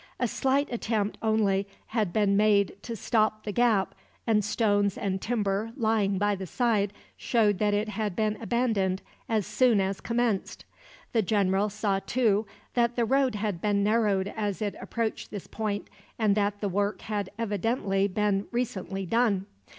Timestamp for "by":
6.17-6.33